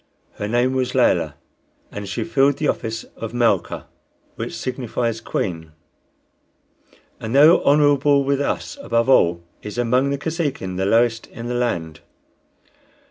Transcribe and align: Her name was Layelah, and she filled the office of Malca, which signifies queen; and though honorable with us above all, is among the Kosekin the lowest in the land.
Her 0.37 0.47
name 0.47 0.73
was 0.73 0.95
Layelah, 0.95 1.35
and 1.91 2.09
she 2.09 2.23
filled 2.23 2.57
the 2.57 2.67
office 2.67 3.03
of 3.15 3.35
Malca, 3.35 3.85
which 4.35 4.57
signifies 4.57 5.21
queen; 5.21 5.73
and 7.19 7.35
though 7.35 7.61
honorable 7.63 8.23
with 8.23 8.41
us 8.41 8.79
above 8.81 9.09
all, 9.09 9.43
is 9.61 9.77
among 9.77 10.09
the 10.09 10.17
Kosekin 10.17 10.77
the 10.77 10.87
lowest 10.87 11.27
in 11.27 11.45
the 11.45 11.53
land. 11.53 11.99